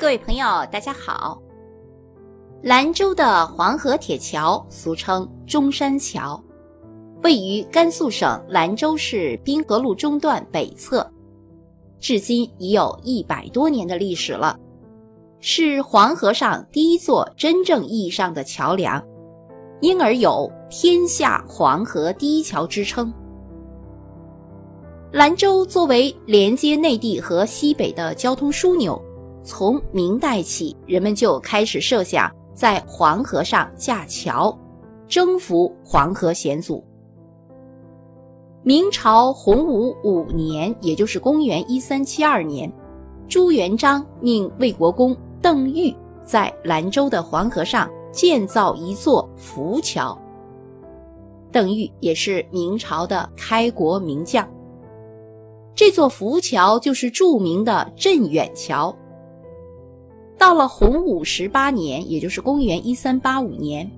[0.00, 1.38] 各位朋友，大家好。
[2.62, 6.42] 兰州的黄河铁桥俗称中山桥，
[7.22, 11.06] 位于甘肃省兰州市滨河路中段北侧，
[12.00, 14.58] 至今已有一百多年的历史了，
[15.38, 19.06] 是黄河上第一座真正意义上的桥梁，
[19.82, 23.12] 因而有“天下黄河第一桥”之称。
[25.12, 28.98] 兰州作为连接内地和西北的交通枢纽，
[29.42, 34.56] 从明代起，人们就开始设想在黄河上架桥，
[35.08, 36.84] 征服黄河险阻。
[38.62, 42.70] 明朝洪武五年，也就是公元一三七二年，
[43.26, 50.16] 朱元璋命魏国公邓愈在兰州的黄河上建造一座浮桥。
[51.50, 54.46] 邓愈也是明朝的开国名将。
[55.74, 58.94] 这座浮桥就是著名的镇远桥。
[60.40, 63.88] 到了洪武十八年，也就是公元一三八五年，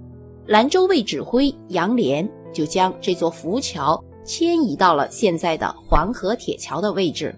[0.44, 7.32] 兰州卫指挥杨涟就将这座浮桥迁移到了现在的黄河铁桥的位置，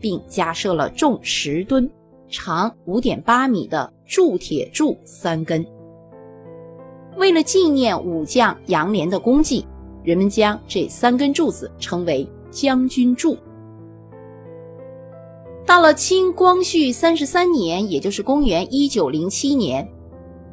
[0.00, 1.88] 并加设了重十吨、
[2.28, 5.64] 长五点八米的铸铁柱三根。
[7.16, 9.64] 为了纪念武将杨涟的功绩，
[10.02, 13.38] 人们将这三根柱子称为将军柱。
[15.72, 19.90] 到了清光绪三十三年，也就是公元一九零七年，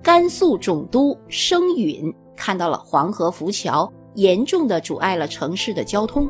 [0.01, 6.25] 甘肃总督生允看到了黄河浮桥严重的阻碍了城市的交通，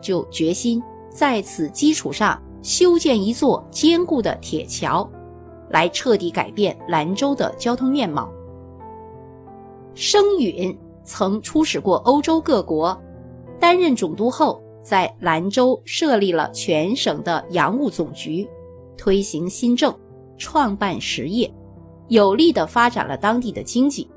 [0.00, 5.06] 就决心在此基础上修建一座坚固的铁桥，
[5.68, 8.32] 来彻底改变兰州的交通面貌。
[9.94, 12.98] 生允曾出使过欧洲各国，
[13.58, 14.62] 担任总督后。
[14.82, 18.48] 在兰州设立了全省的洋务总局，
[18.96, 19.94] 推行新政，
[20.38, 21.52] 创办实业，
[22.08, 24.10] 有力地发展了当地的经济。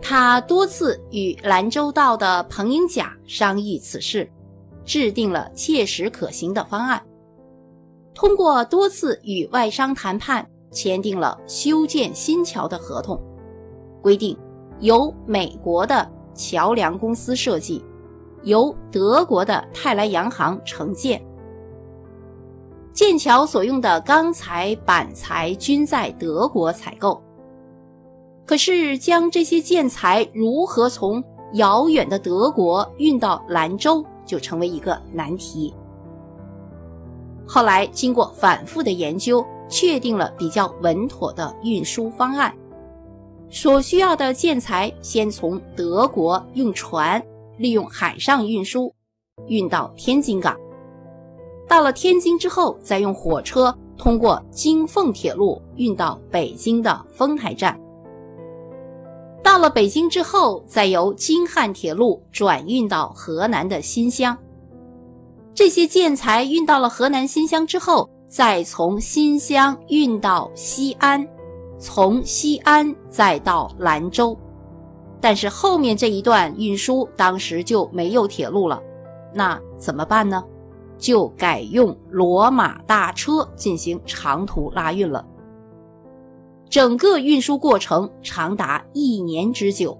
[0.00, 4.30] 他多次与兰州道的彭英甲商议此事，
[4.84, 7.02] 制定了切实可行的方案。
[8.14, 13.20] 通过多次与外商谈判，签订了修建新桥的合同，
[14.00, 14.36] 规定
[14.80, 17.84] 由美国的桥梁公司设计。
[18.42, 21.22] 由德国的泰来洋行承建，
[22.92, 27.22] 建桥所用的钢材、板材均在德国采购。
[28.46, 31.22] 可是，将这些建材如何从
[31.54, 35.74] 遥远的德国运到兰州，就成为一个难题。
[37.46, 42.54] 后来，经过反复的研究，确定了比较稳妥的运输方案。
[43.50, 47.22] 所需要的建材，先从德国用船。
[47.58, 48.94] 利用海上运输，
[49.48, 50.56] 运到天津港。
[51.68, 57.78] 到了天津之后，再用火车通过京凤铁路运到北京的丰台站。
[59.42, 64.36] 到了北京之后，再由京汉铁路转运到河南的新乡。
[65.52, 71.26] 这些建材运到了河南新乡之后，再从新乡运到西安，
[71.78, 74.38] 从西安再到兰州。
[75.20, 78.80] 但是后面这一段运输当时就没有铁路了，
[79.34, 80.44] 那怎么办呢？
[80.96, 85.24] 就改用骡马大车进行长途拉运了。
[86.68, 89.96] 整个运输过程长达一年之久。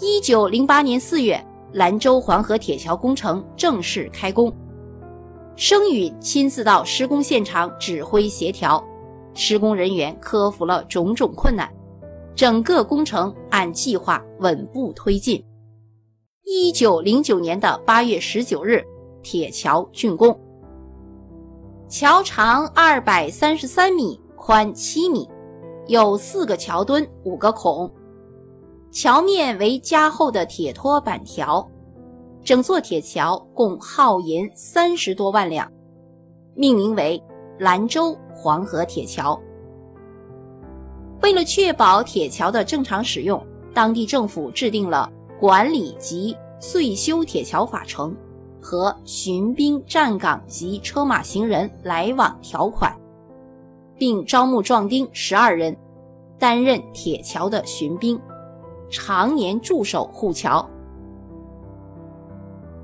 [0.00, 1.40] 一九零八年四月，
[1.72, 4.52] 兰州黄河铁桥工程正式开工，
[5.54, 8.84] 生允亲自到施工现场指挥协调，
[9.32, 11.72] 施工人员克服了种种困难。
[12.34, 15.44] 整个工程按计划稳步推进。
[16.44, 18.82] 一九零九年的八月十九日，
[19.22, 20.36] 铁桥竣工。
[21.86, 25.28] 桥长二百三十三米，宽七米，
[25.86, 27.88] 有四个桥墩，五个孔。
[28.90, 31.66] 桥面为加厚的铁托板条。
[32.42, 35.70] 整座铁桥共耗银三十多万两，
[36.56, 37.22] 命名为
[37.58, 39.38] 兰州黄河铁桥。
[41.22, 43.40] 为了确保铁桥的正常使用，
[43.72, 48.14] 当地政府制定了管理及岁修铁桥法程
[48.60, 52.92] 和巡兵站岗及车马行人来往条款，
[53.96, 55.76] 并招募壮丁十二人，
[56.40, 58.20] 担任铁桥的巡兵，
[58.90, 60.68] 常年驻守护桥。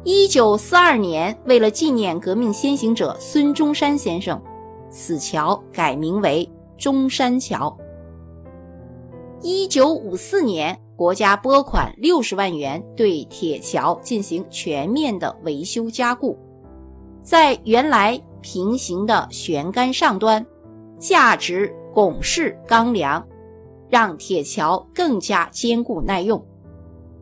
[0.04, 4.40] 一九四二年，为了纪念革命先行者孙中山先生，
[4.88, 7.76] 此桥改名为中山桥。
[9.40, 16.36] 一九五四年，国家拨款六十万元对铁桥进行全面的维修加固，
[17.22, 20.44] 在原来平行的悬杆上端
[20.98, 23.24] 价值拱式钢梁，
[23.88, 26.44] 让铁桥更加坚固耐用，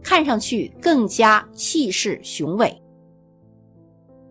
[0.03, 2.75] 看上去更加气势雄伟。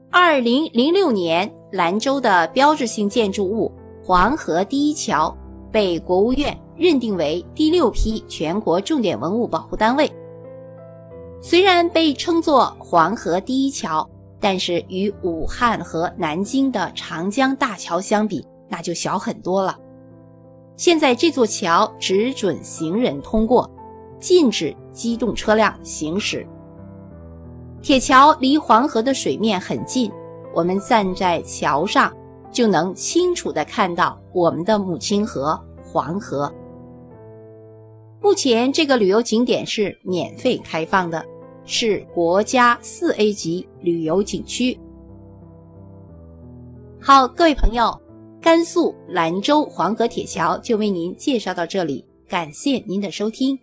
[0.10, 3.72] 二零零六年，兰州的标志性建筑物
[4.04, 5.36] 黄河第一桥
[5.72, 10.12] 被国务院认定为第六批全国重点文物保护单位。
[11.42, 14.08] 虽然被称作黄河第一桥，
[14.40, 19.78] 但是与武汉和南京的长江大桥相比，那就小很多了。
[20.76, 23.70] 现在这座桥只准行人通过，
[24.20, 26.46] 禁止机动车辆行驶。
[27.82, 30.12] 铁桥离黄河的水面很近，
[30.54, 32.12] 我们站在桥上
[32.52, 36.52] 就能清楚地看到我们的母亲河黄河。
[38.26, 41.24] 目前这个旅游景点是免费开放的，
[41.64, 44.76] 是国家四 A 级旅游景区。
[47.00, 47.96] 好，各位朋友，
[48.42, 53.56] 甘肃兰州黄河铁桥就为您介绍到这里，感谢您的收听。